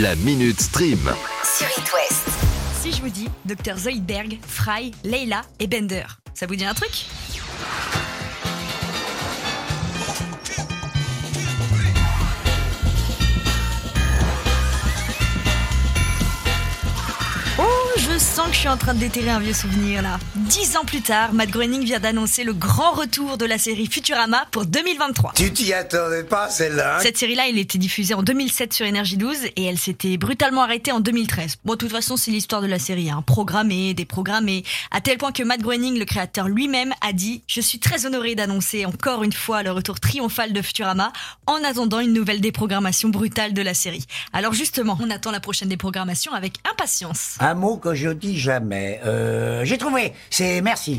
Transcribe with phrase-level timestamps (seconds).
[0.00, 0.98] La Minute Stream.
[1.44, 2.26] sur It West.
[2.80, 7.04] Si je vous dis Dr Zoidberg, Fry, Leila et Bender, ça vous dit un truc?
[18.46, 20.18] Que je suis en train de déterrer un vieux souvenir là.
[20.34, 24.46] Dix ans plus tard, Matt Groening vient d'annoncer le grand retour de la série Futurama
[24.50, 25.32] pour 2023.
[25.36, 27.00] Tu t'y attendais pas, celle-là hein?
[27.00, 30.92] Cette série-là, elle était diffusée en 2007 sur Énergie 12 et elle s'était brutalement arrêtée
[30.92, 31.56] en 2013.
[31.64, 33.22] Bon, de toute façon, c'est l'histoire de la série, hein.
[33.26, 37.78] programmée, déprogrammée, à tel point que Matt Groening, le créateur lui-même, a dit «Je suis
[37.78, 41.12] très honoré d'annoncer encore une fois le retour triomphal de Futurama
[41.46, 45.68] en attendant une nouvelle déprogrammation brutale de la série.» Alors justement, on attend la prochaine
[45.68, 47.36] déprogrammation avec impatience.
[47.40, 49.00] Un mot que je dis jamais.
[49.04, 50.12] Euh, j'ai trouvé.
[50.30, 50.96] C'est merci.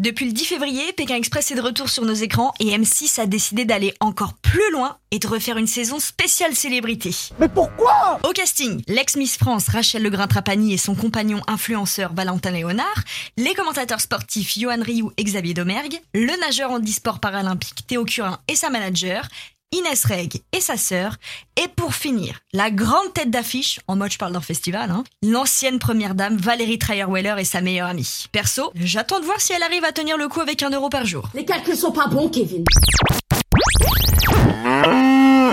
[0.00, 3.26] Depuis le 10 février, Pékin Express est de retour sur nos écrans et M6 a
[3.26, 7.14] décidé d'aller encore plus loin et de refaire une saison spéciale célébrité.
[7.38, 8.18] Mais pourquoi?
[8.24, 13.04] Au casting, l'ex-Miss France Rachel Legrain-Trapani et son compagnon influenceur Valentin Léonard,
[13.36, 18.56] les commentateurs sportifs Johan Rioux et Xavier Domergue, le nageur handisport paralympique Théo Curin et
[18.56, 19.28] sa manager,
[19.72, 21.16] Inès Reg et sa sœur,
[21.56, 25.78] et pour finir, la grande tête d'affiche, en mode je parle d'un festival, hein, l'ancienne
[25.78, 28.26] première dame Valérie Trierweiler et sa meilleure amie.
[28.32, 31.06] Perso, j'attends de voir si elle arrive à tenir le coup avec un euro par
[31.06, 31.28] jour.
[31.34, 32.64] Les calculs sont pas bons, Kevin.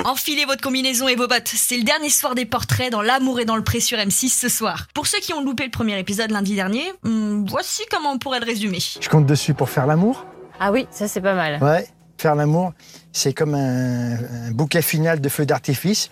[0.06, 1.48] Enfilez votre combinaison et vos bottes.
[1.48, 4.50] C'est le dernier soir des portraits dans L'amour et dans le pré sur M6 ce
[4.50, 4.88] soir.
[4.94, 8.39] Pour ceux qui ont loupé le premier épisode lundi dernier, hmm, voici comment on pourrait
[8.39, 8.80] le résumer.
[9.00, 10.26] Je compte dessus pour faire l'amour.
[10.59, 11.61] Ah oui, ça c'est pas mal.
[11.64, 11.88] Ouais.
[12.20, 12.73] Faire l'amour,
[13.14, 16.12] c'est comme un, un bouquet final de feux d'artifice.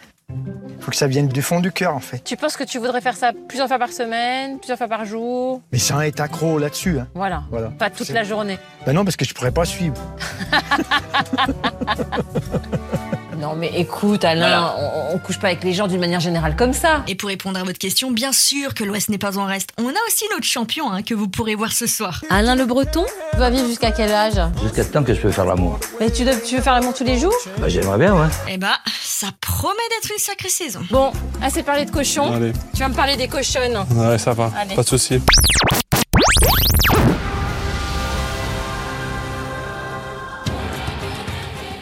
[0.79, 2.23] Faut que ça vienne du fond du cœur, en fait.
[2.23, 5.61] Tu penses que tu voudrais faire ça plusieurs fois par semaine, plusieurs fois par jour?
[5.73, 6.99] Mais sans être accro là-dessus.
[6.99, 7.09] Hein.
[7.13, 7.43] Voilà.
[7.51, 7.71] Voilà.
[7.71, 8.57] Pas toute la journée.
[8.85, 10.01] Ben non, parce que je pourrais pas suivre.
[13.37, 16.73] Non mais écoute Alain, on, on couche pas avec les gens d'une manière générale comme
[16.73, 17.03] ça.
[17.07, 19.69] Et pour répondre à votre question, bien sûr que l'Ouest n'est pas en reste.
[19.77, 22.23] On a aussi notre champion hein, que vous pourrez voir ce soir.
[22.29, 23.05] Alain le Breton
[23.37, 24.33] va vivre jusqu'à quel âge?
[24.63, 25.79] Jusqu'à temps que je peux faire l'amour.
[25.99, 27.33] Mais tu, dois- tu veux faire l'amour tous les jours?
[27.59, 28.27] Bah, j'aimerais bien, ouais.
[28.49, 30.79] Eh bah, ça promet d'être une sacrée saison.
[30.89, 31.11] Bon,
[31.41, 32.33] assez parlé de cochons.
[32.33, 33.77] Allez, Tu vas me parler des cochonnes.
[33.91, 34.73] ouais, ça va, Allez.
[34.75, 35.21] pas de souci.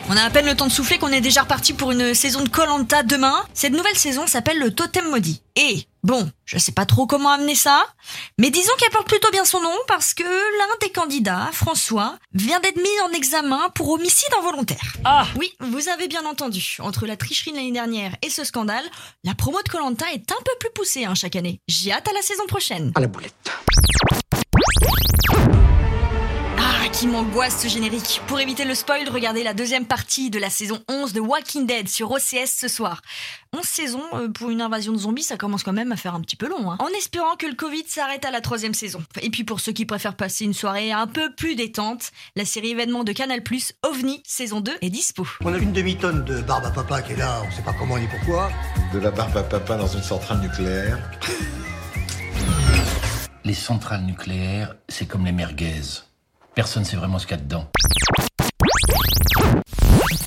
[0.08, 2.44] On a à peine le temps de souffler qu'on est déjà reparti pour une saison
[2.44, 3.44] de Colanta demain.
[3.56, 5.42] Cette nouvelle saison s'appelle le Totem Maudit.
[5.56, 7.84] Et bon, je sais pas trop comment amener ça,
[8.38, 12.60] mais disons qu'elle porte plutôt bien son nom parce que l'un des candidats, François, vient
[12.60, 14.94] d'être mis en examen pour homicide involontaire.
[15.06, 16.78] Ah Oui, vous avez bien entendu.
[16.82, 18.86] Entre la tricherie de l'année dernière et ce scandale,
[19.24, 21.60] la promo de Colanta est un peu plus poussée hein, chaque année.
[21.68, 22.92] J'ai hâte à la saison prochaine.
[22.94, 23.34] À la boulette.
[26.98, 28.22] Qui m'angoisse ce générique.
[28.28, 31.90] Pour éviter le spoil, regardez la deuxième partie de la saison 11 de Walking Dead
[31.90, 33.02] sur OCS ce soir.
[33.54, 36.22] 11 saisons euh, pour une invasion de zombies, ça commence quand même à faire un
[36.22, 36.72] petit peu long.
[36.72, 36.78] hein.
[36.80, 39.04] En espérant que le Covid s'arrête à la troisième saison.
[39.22, 42.70] Et puis pour ceux qui préfèrent passer une soirée un peu plus détente, la série
[42.70, 43.42] événement de Canal+,
[43.84, 45.28] OVNI, saison 2, est dispo.
[45.44, 47.98] On a une demi-tonne de barbe à papa qui est là, on sait pas comment
[47.98, 48.50] ni pourquoi.
[48.94, 50.98] De la barbe à papa dans une centrale nucléaire.
[53.44, 55.82] Les centrales nucléaires, c'est comme les merguez.
[56.56, 57.66] Personne sait vraiment ce qu'il y a dedans.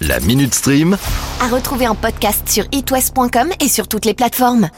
[0.02, 0.98] La Minute Stream.
[1.40, 4.66] À retrouver en podcast sur itwest.com et sur toutes les plateformes.